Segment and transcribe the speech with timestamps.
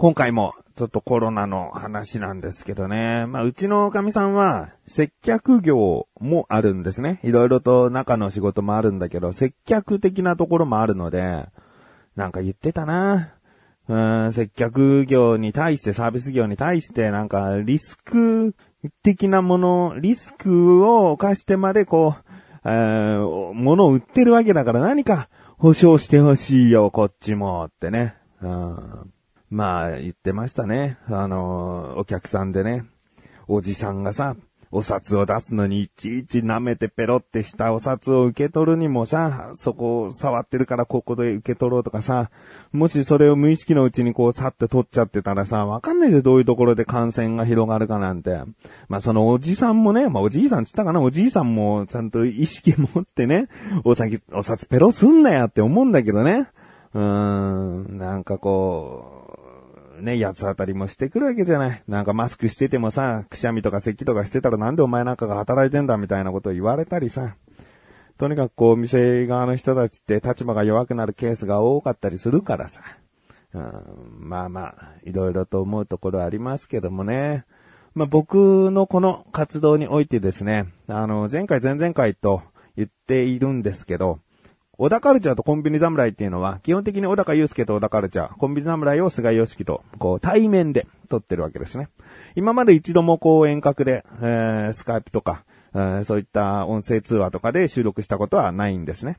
[0.00, 3.26] 今回もちょっとコロナの話なんですけどね。
[3.26, 7.18] まあ、うちの神さんは接客業もあるんですね。
[7.24, 11.48] いろいろと中の仕事もあるんだけど、接客的なところもあるので、
[12.14, 13.34] なんか言ってたな。
[13.88, 18.54] うん、接客業に対して、サービス業に対して、なんかリスク
[19.02, 22.30] 的なもの、リスクを犯してまでこう、
[22.64, 28.14] えー、物を売ってるわけだから何か保証してほしいよ、こっちも、ってね。
[28.40, 29.12] うん、
[29.50, 30.98] まあ、言ってましたね。
[31.08, 32.84] あの、お客さんでね。
[33.46, 34.36] おじさんがさ、
[34.70, 42.30] お札を出すのにいちいち舐めてペロってしたお札を受け取るにもさ、そこを触ってるからここで受け取ろうとかさ、
[42.72, 48.42] もしそれを無意識のうちにこうさって取っちゃってたらさ、わかんないでどういうところで感染が広がるかなんて。
[48.88, 53.48] まあそのおじさんもね、まあおじいさんつったかな、おじいさんもちゃんと意識持ってね、
[53.84, 56.50] お先、お札ペロすんなやって思うんだけどね。
[56.92, 59.27] うーん、なんかこう、
[60.00, 61.82] ね、八つ当たりもしてくるわけじゃない。
[61.88, 67.36] なんかマスクしててもさ、くしゃみとか咳とかしてたらなんでお前なんかが働いてんだみたいなことを言われたりさ。
[68.18, 72.82] とにかくこう、店側の人たちって立場が弱くなるケースが多かったりするからさ。
[73.54, 73.72] うん、
[74.18, 77.44] まあまあ、いろいろと思うところありますけどもね。
[77.94, 82.42] まあ僕のこの活動においてですね、あの、前回前々回と
[82.76, 84.20] 言っているんですけど、
[84.80, 91.88] 小田カルチャーとコンビニ侍っていうのは、基本的に小高祐介と小田カルチャー、コンビニ侍を菅義樹と、こう、対面で撮ってるわけですね。
[92.36, 95.42] 今まで一度もこう遠隔で、えー、スカイプとか、
[95.74, 99.18] えー、そういった音声通話とかで収録したことはないんですね。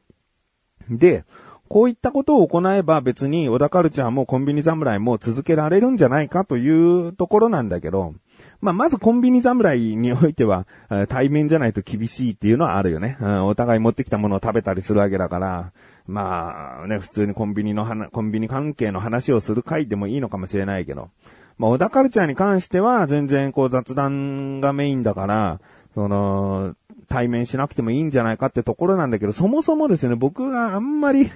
[0.89, 1.25] で、
[1.67, 8.13] こういったことを行えば別に小田カルチャーもコンビニ侍も続けられるんじゃないかというところなんだけど、
[8.61, 10.67] まあ、まずコンビニ侍においては、
[11.07, 13.17] 対面じゃないと厳しいっていうのはあるよね。
[13.21, 15.71] うんお互い持ってきたものを食べたりするわけだから、
[16.08, 21.09] まあね、普通にコンビニの話、コンビニ関係の話をする回でもいいのかもしれないけど、
[21.58, 25.61] まあ、小田カルチャーに関しては全然こう雑談がメインだから、
[25.93, 26.75] その、
[27.08, 31.31] 対面しなくてもいいんじゃないかってところなんだけど、そもそもですね、僕があんまり、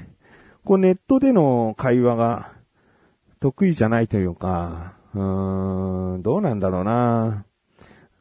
[0.63, 2.51] こうネットでの会話が
[3.39, 7.45] 得意じゃないというか、うーん、どうなんだろうな。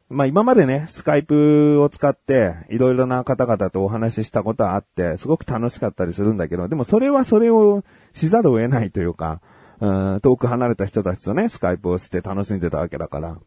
[0.09, 7.83] まあ今までね、スカイプを使って、いろいろな方々とお話ししたことはあって、すごく楽しかったりするんだけど、でもそれはそれを
[8.13, 9.41] しざるを得ないというか、
[9.79, 13.39] うん遠く離れた人たちとね、スカイプをして楽しんでたわけだから、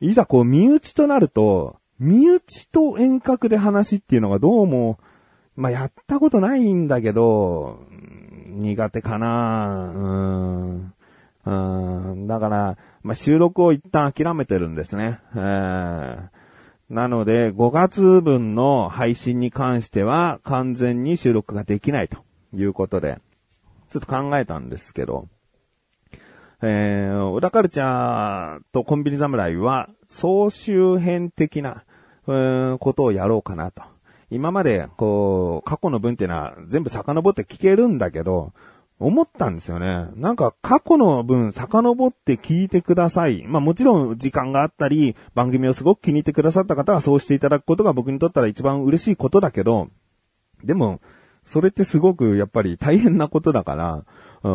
[0.00, 4.98] いざこう身内となると、身内と遠隔で話っていうのがどうも、
[5.56, 7.80] まあやったことないんだけど、
[8.48, 10.93] 苦手かなうん。
[11.46, 11.50] う
[12.14, 15.20] ん、だから、まあ、収録を一旦諦めてるんですね。
[15.34, 16.28] えー、
[16.88, 22.18] なので、5月分の配信に関しては完全に収録ができないと
[22.54, 23.18] いうことで、
[23.90, 25.28] ちょっと考えたんですけど、
[26.62, 31.84] えー、小田カルチャーとコンビニ侍は総集編的な、
[32.26, 33.82] えー、ことをやろうかなと。
[34.30, 38.52] 今まで、こう、過去の文っていうのは全部遡って聞けるんだけど、
[39.00, 40.06] 思ったんですよね。
[40.14, 43.44] なんか過去の分遡って聞いてください。
[43.46, 49.88] まあもちろん時間があったり、番組をすごく気に入ってくださった方はそうしていただくことが僕にとったら一番嬉しいことだけど、
[50.62, 51.00] でも、
[51.44, 54.04] それってすごくやっぱり大変なことだから、
[54.42, 54.48] う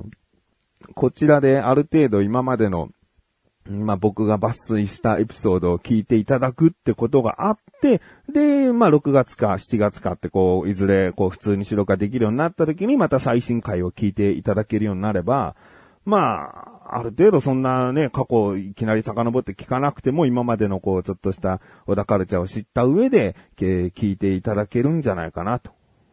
[0.00, 0.10] ん、
[0.94, 2.90] こちらである程度今までの
[3.68, 15.56] まあ僕が抜粋したエピソードを聞いていただくってことがあって、で、まあ6月か7月かってこう、いずれこう普通に収録ができるようになった時にまた最新回を聞いていただけるようになれば、
[16.04, 25.72] まあ、ある程度そんなね、過去いきなり遡って聞かなくても今までのこう、ちょっとした小田カルチャーを知った上で、聞いていただけるんじゃないかなと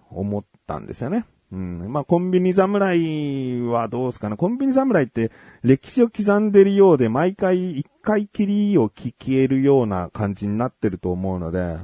[0.09, 1.25] 思ったんですよね。
[1.51, 1.91] うん。
[1.91, 4.37] まあ、コンビニ侍はどうすかね。
[4.37, 5.31] コンビニ侍って
[5.63, 11.79] 歴史を刻んでるようで、毎回一回きりを聞けるような感じになってると思うので、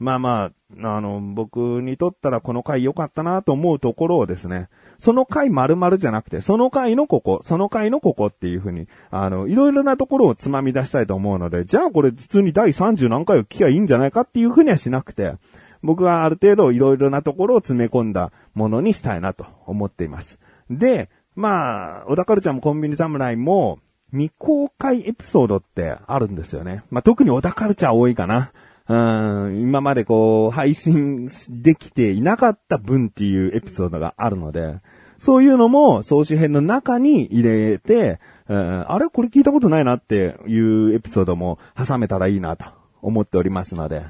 [0.00, 0.50] まあま
[0.82, 4.68] あ、あの、僕にとったらこの回良かったなと思うところをですね、
[4.98, 15.34] その回丸々じゃなくて、その回のここ、その回のここっていうふうに、あの、いろいろなところをつまみ出したいと思うので、じゃあこれ普通に第30何回を聞きゃいいんじゃないかっていうふうにはしなくて、
[15.82, 20.38] 僕はある程度いろいろなところを詰め込んだものにしたいなと思っています。
[20.70, 23.78] で、まあ、小田カルチャーもコンビニ侍も
[24.12, 26.82] 未公開エピソードってあるんですよね。
[26.90, 28.52] まあ、特に小田カルチャー多いかな。
[28.88, 34.78] うん、今までこう、配信できていなかった分っていうエピソードがあるので、
[35.20, 38.18] そういうのも総集編の中に入れて、
[38.48, 39.08] うん、あれ？
[39.08, 42.64] これ聞いたことないなっていうエピソードも挟めたらいいなと
[43.00, 44.02] 思っておりますので、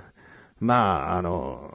[0.60, 1.74] まあ、あの、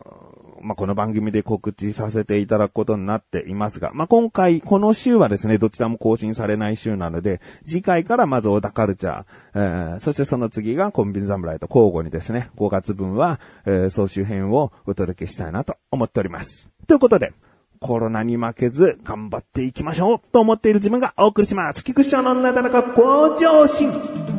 [0.61, 9.23] まあ、この番組で告知させていただくことになっていますが、まあ、今回、この週はですね、どちらも更新されない週なので、次回からまず小田カルチャー、
[9.53, 16.71] えー、そしてその次がコンビニ侍と交互にですね、5月分は、えー、総集編をお届けしたいなと思っております。
[16.87, 17.33] ということで、
[17.79, 21.83] コロナに負けず頑張っていきましょうと思っている自分がお送りします。
[21.83, 24.34] 菊池のなだらか向上心。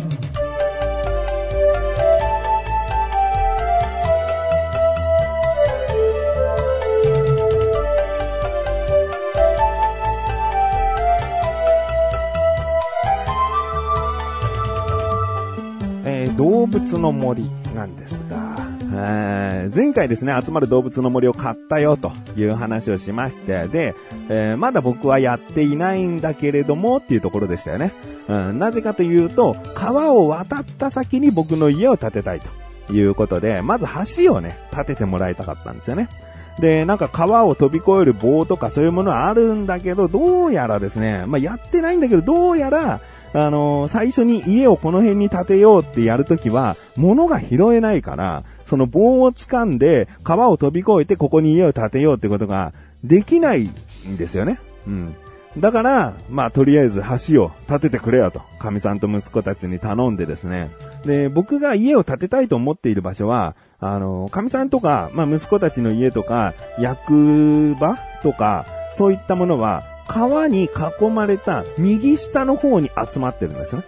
[16.78, 17.42] 物の森
[17.74, 18.54] なんですが、
[18.92, 23.94] えー、前回ですね、集まる動物の森を買ったよという話をしまして、で、
[24.28, 27.94] えー、まだ僕はやっていないんだけれどもっていうところでしたよね。
[28.28, 32.40] うん、なぜかというと、川を渡った先に僕の家を建てたい
[32.86, 33.86] ということで、まず
[34.18, 36.10] 橋をね、建ててもらいたかったんですよね。
[36.58, 43.00] で、なんか川を飛び越える棒とかそういうものはあるんだけど、どうやらですね、まあ、やってないんだけど、どうやら、
[43.36, 52.72] あのー、最初に家をこの辺に建てようってやるときは、物が拾えないから、その棒を掴んで、川を飛び越えてここに家を建てようってことが
[53.04, 53.70] できない
[54.08, 54.58] んですよね。
[54.86, 55.14] うん。
[55.58, 60.70] だから、まあ、とりあえず橋を建ててくれよと、神さんと息子たちに頼んでですね。
[61.04, 73.82] で、僕が家を建てたいと思っている場所は、あの、神さんとか、まあ、息子たちの家とか、役場とか、そういったものは、川に囲まれた右下の方に集まってるんですね。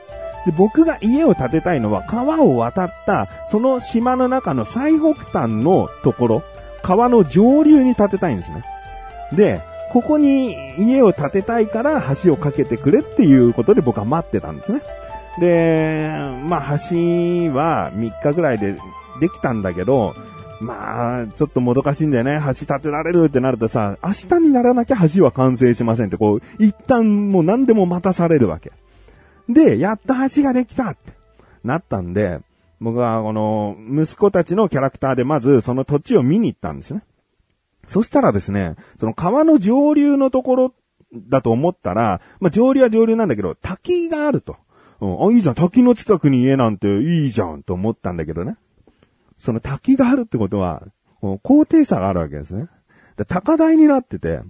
[0.47, 6.43] で僕が家を建てたいのは川を渡ったその島の中の最北端のところ、
[6.83, 8.63] 川の上流に建てたいんですね。
[9.33, 9.61] で、
[9.93, 14.83] ここに家を建てたいから橋を架けてくれっていうことで僕は待ってたんですね。
[15.41, 16.11] で、
[16.45, 16.97] まあ橋
[17.55, 18.77] は3日ぐらいで
[19.21, 20.15] できたんだけど、
[20.61, 22.41] まあ、ちょっともどかしいんだよね。
[22.47, 28.73] 橋建てられるってなるとさ、明日にならなきゃ橋は完成しませんって、こう、一旦もう何でも待たされるわけ。
[29.49, 31.13] で、やっと橋ができたって
[31.65, 32.41] なったんで、
[32.81, 37.03] 僕はこの息子たちのキャラクターでまずその土地を見に行ったんですね。
[37.89, 40.75] そしたらですね、その川の上流のところ
[41.15, 44.57] だと思ったら、まあ上流は上流なんだけど、滝があると。
[45.01, 48.57] うん、あ、いいじゃん、滝の近くに家なんていいじゃんと思ったんだけどね。
[49.39, 50.83] その滝があるってことは、
[51.43, 52.69] 高低差があるわけですね。
[53.27, 54.41] 高台になってて、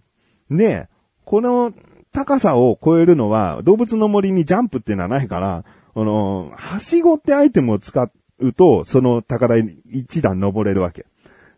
[0.50, 0.88] で、
[1.24, 1.72] この
[2.12, 5.64] 高さを超えるのは、動物の森にジャンプっていうのはないから、
[5.94, 11.06] あの、はしごってアイテムを使うと、その高台一段登れるわけ。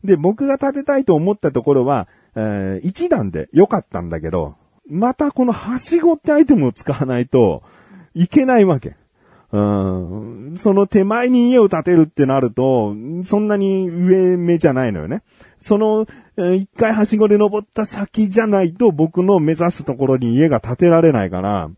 [0.05, 4.56] で、僕が建てたいと思ったところは、えー、一段で良かったんだけど、
[4.88, 7.62] またこのはしごってアイテムを使わないと
[8.15, 8.97] いけないわけ。
[9.52, 10.55] うん。
[10.56, 12.94] その手前に家を建てるってなると、
[13.25, 15.23] そんなに上目じゃないのよね。
[15.58, 16.06] その、
[16.55, 21.70] 一回はしごで登った先じゃないと僕の目指すところに家が建てられないから、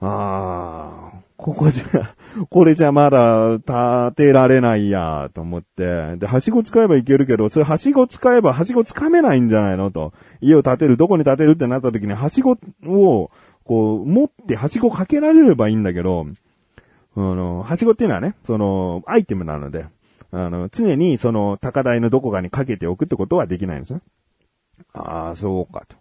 [0.00, 2.14] ああ、ここじゃ、
[2.50, 6.16] これじゃまだ建てられないや、と思って。
[6.16, 9.90] で、はしご使えばいけるけど、それはしご使えばはしご掴めないんじゃないの？
[9.90, 10.12] と。
[10.40, 13.30] 家を建てる、どこに建てるってなった時にはしごを、
[13.64, 16.26] こう、持ってはしごかけられればいいんだけど、
[17.16, 19.86] あの、はしごっていうのはね、その、アイテムなので、
[20.32, 24.00] あの、常にその高台のどこかにかけておくってことはできないんですね。
[24.92, 25.96] ああ、そうかと。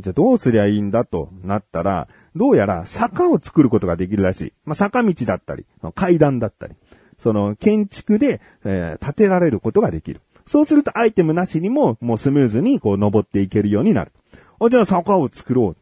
[0.00, 4.52] じゃあどうすりゃいいんだとなったら、どうやら坂を作ることができるらしい。
[4.64, 6.74] まあ、坂道だったり、階段だったり、
[7.18, 10.20] その建築で、えー、建てられることができる。
[10.46, 14.12] そうするとアイテムなしにももうスムーズにこう登っていけるようになる。
[14.60, 15.74] あ、じゃあ坂を作ろうっ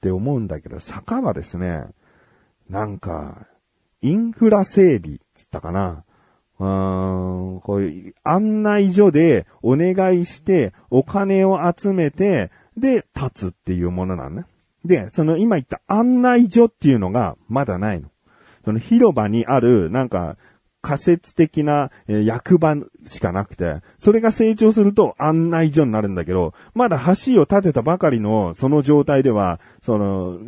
[0.00, 1.84] て思うんだけど、坂はですね、
[2.68, 3.46] なんか、
[4.04, 6.04] インフラ整備つったかな。
[6.60, 14.44] うーん、こういう案内所でお願いしてお金を集めて、で、立つっていうものなのね。
[14.84, 18.10] で、その今言った案内所っていうのがまだないの。
[18.66, 20.36] その広場にある、なんか、
[20.82, 30.40] 仮説的な、役場しかなくて、それが成長すると案内所になるんだけど、まだ橋を建てたばかりのその状態では、その、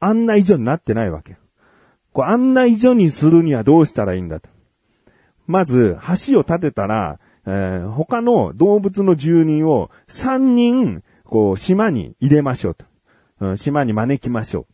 [0.00, 1.36] 案内所になってないわけ。
[2.12, 4.48] こう案内所にするにはどうしたらいいんだと。
[5.46, 12.84] まず、橋を建てたら、えー、他の動物の住人を3人、こう、島に入れましょうと。
[13.40, 14.66] うん、島に招きましょ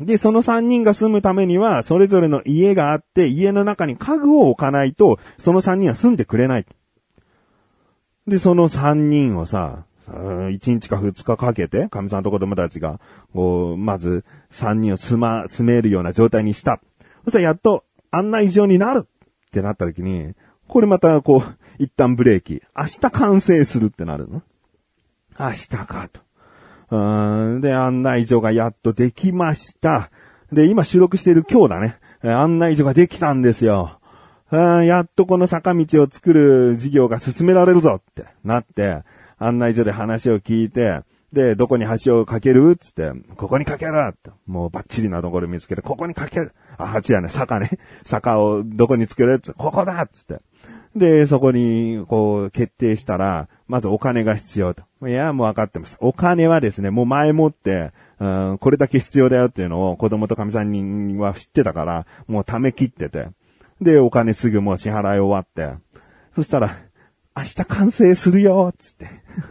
[0.00, 0.04] う。
[0.06, 6.66] で、その3人が住むためには、それぞれの家があって、家の中に家具を置かないと、その3人は住んでくれない。
[8.28, 13.00] で、その3人をさ、1日か2日かけて、神さんと子供たちが、
[13.34, 16.80] こう、まず3人を住ま、住めるような状態にした。
[17.24, 20.34] そしたらやっと案内状になるってなった時に、
[20.66, 22.62] これまたこう、一旦ブレーキ。
[22.76, 24.42] 明日完成するってなるの
[25.38, 26.20] 明日かと。
[26.90, 30.10] うんで、案内所がやっとできました。
[30.52, 31.96] で、今収録している今日だね。
[32.22, 33.98] 案内所ができたんですよ。
[34.50, 39.02] やっとこの坂道を作る事業が進められるぞってなって、
[39.38, 41.00] 案内所で話を聞いて、
[41.32, 42.74] で、どこに橋を架ける？
[42.76, 44.30] つって、ここに架けるって。
[44.46, 46.52] もうバッチリなところ見つけて、ここに架ける。
[46.78, 47.78] あ、橋やね、坂ね。
[48.06, 49.38] 坂をどこに作る？
[49.38, 50.40] つ、ここだつって。
[50.96, 54.84] で、そこに、こう、決定したら、まずお金が必要と。
[55.06, 55.98] いや、もう分かってます。
[56.00, 63.28] お金はですね、もう前もって、これだけ必要だよっていうのを子供と神さんには知ってたから、もう溜め切ってて。
[63.82, 65.78] で、お金すぐもう支払い終わって。
[66.34, 66.78] そしたら、
[67.38, 69.06] 明日完成するよつって。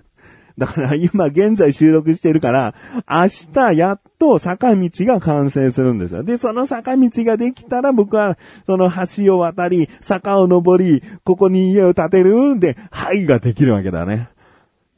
[0.58, 2.76] だから今現在収録してるから、
[3.08, 6.24] 明日やっと坂道が完成するんですよ。
[6.24, 14.30] で、その坂道ができたら僕はその橋を渡り、坂を登り、ここに家を建てるんで、はいができるわけだね。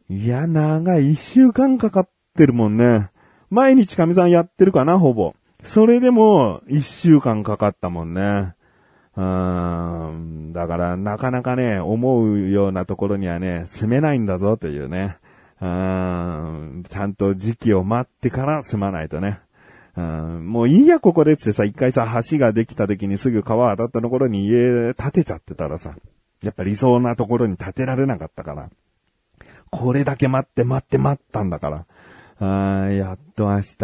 [0.10, 3.10] いや、長い一週間かかってるもんね。
[3.52, 5.36] 毎日神さんやってるかな、ほぼ。
[5.64, 8.54] それでも一週間かかったもんね。
[9.20, 10.54] うん。
[10.54, 15.18] だからなかなかね、思うようなところにはね、住めないんだぞというね。
[15.62, 19.42] うん、ちゃんと時期を待ってから住まないとね。
[19.98, 25.96] うん、もういいや、ここでってさ、一回さ、橋ができた時にすぐ川当たったところに家建てちゃってたらさ、
[26.42, 28.70] やっぱ理想なところに建てられなかったから。
[29.70, 31.86] これだけ待って待って待ったんだから。
[32.40, 33.78] あーやっと明日、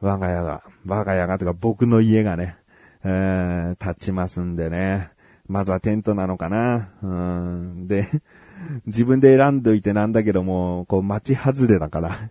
[0.00, 2.56] 我が家が、我が家がとか僕の家がね、
[3.04, 5.10] えー、立ちますんでね。
[5.46, 6.90] まずはテントなのかな。
[7.02, 7.86] うん。
[7.88, 8.08] で、
[8.86, 12.30] 自分で選んどいてなんだけども、こう、街外れだから、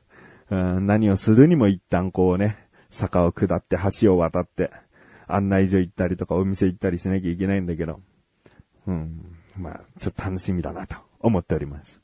[0.50, 2.58] うん、何をするにも一旦こうね、
[2.90, 4.72] 坂を下って橋を渡って、
[5.28, 8.00] 案内所行ったりとかお店行ったりしなきゃいけないんだけど、
[8.86, 12.02] うん、まあ、ちょっと楽しみだなと思っております。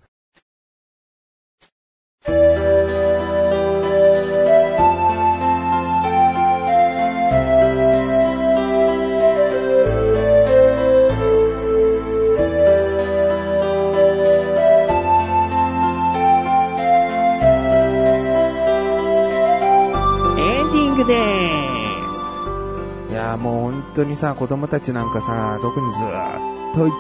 [24.03, 26.91] 当にさ、子供たちなんかさ、特にずっと一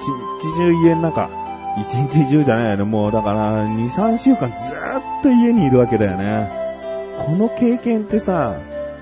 [0.51, 1.29] 日中家の中、
[1.77, 2.83] 一日中じゃないよね。
[2.83, 6.49] もうだから2、3週間ずっと家にいるわけだよね。
[7.25, 8.55] この経験ってさ、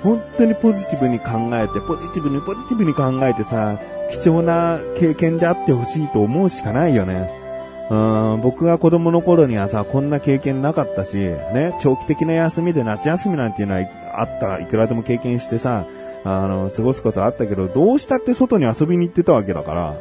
[0.03, 3.77] 本当にポジティブに考えて、ポジティブにポジティブに考えてさ、
[4.11, 7.29] 貴重な経験であってほしいと思うしかないよね。
[7.89, 13.81] うん、僕が子供の頃にはさ、こんな経験なかったし、ね、長期的な休みで夏休みなんていうのは
[14.15, 15.85] あった、いくらでも経験してさ、
[16.23, 19.95] あの、過ごすことあったけど、どうしたって外に遊びに行ってたわけだから、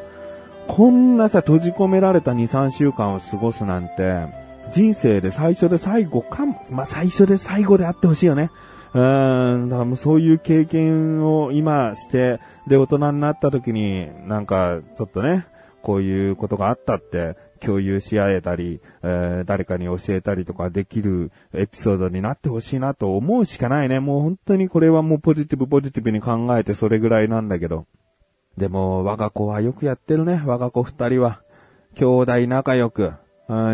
[0.69, 4.27] こんなさ、閉じ込められた2、3週間を過ごすなんて、
[4.73, 8.51] 人生で最初で最後かも、まあ、最初で最後であってほしいよね。
[8.95, 15.47] うーん、だからもうそういう経験を今して、で、大人になった時に、なんか、ちょっとね、
[15.83, 24.01] こういうことがあったって、共有し合えたり、えー、誰かに教えたりとかできるエピソードになってほしいなと思うしかないね。
[24.01, 27.87] もう本当にこれはもうポジティブポジティブに考えてそれぐらいなんだけど。
[28.57, 30.43] でも、我が子はよくやってるね。
[30.45, 31.41] 我が子二人は。
[31.95, 33.13] 兄弟仲良く。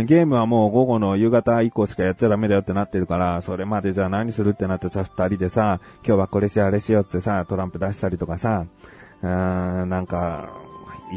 [0.06, 8.64] ゲームはもう午後の夕方以降しかやっちゃダメだよってなってるから、それまでじゃあ何するってなってさ、二人でさ、今日はこれしあれしようってさ、トランプ出したりとかさ、
[9.22, 10.48] うん、なんか、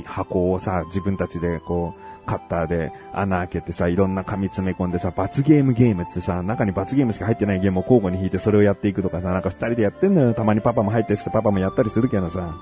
[0.06, 10.36] 箱をさ、自分たちでこう、カッターで穴開けてさ、いろんな紙詰め込んでさ、罰ゲームゲームってさ、中に罰ゲームしか入ってないゲームを交互に引いてそれをやっていくとかさ、なんか二人でやってんのよ。
[10.36, 12.56] たまにパパも入っててパパもやったりするけどさ、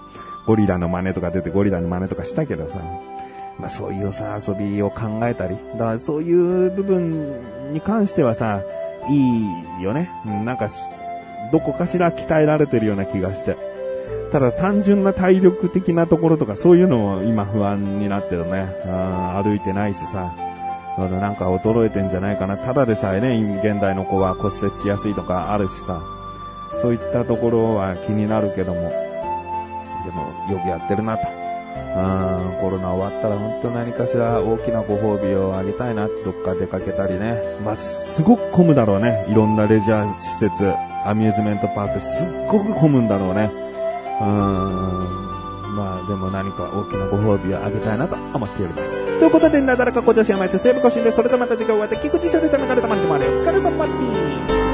[0.45, 2.79] ゴリラの真似とか出てゴリラの真似とかしたけどさ、
[3.59, 8.61] まあそういうさ、遊びを考えたり、だからそういう部分に関してはさ、
[9.09, 10.09] いいよね。
[10.45, 10.69] なんか、
[11.51, 13.66] どこかしら鍛えられてるような気がして。
[14.31, 18.67] ただ単純な体力的なところとかそういうのを今不安になってるね。
[19.41, 20.33] 歩いてないしさ。
[20.97, 22.57] なんか衰えてんじゃないかな。
[22.57, 26.01] ただでさえね、現代の子は骨折しやすいとかあるしさ。
[26.81, 28.81] そういったところは気になるけども。
[28.81, 31.27] でも、よくやってるなと。
[31.27, 37.41] うん、コロナ終わったら本当何かしら大きなご褒美をあげたいなってどっか出かけたりね。
[37.63, 39.25] まあ、すごく混むだろうね。
[39.29, 40.73] いろんなレジャー施設、
[41.05, 43.51] アミューズメントパークすっごく混むんだろうね。
[44.19, 45.27] うん。
[45.75, 49.19] まあでも何か大きなご褒美をあげたいなと思っております。
[49.19, 54.66] ということで、なだらかご女子甘いす、西武更新で、それとまた次回終わって、菊池処理で流れたまにでもあれお疲れ様に。